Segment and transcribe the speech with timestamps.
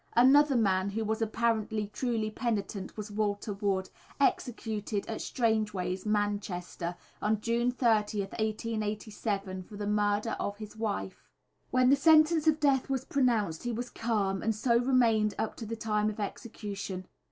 [0.15, 7.39] _Another man who was apparently truly penitent was Walter Wood, executed at Strangeways, Manchester, on
[7.39, 11.29] June 30th, 1887, for the murder of his wife.
[11.69, 15.55] When the sentence of death was pronounced he was calm, and so he remained up
[15.57, 17.05] to the time of execution.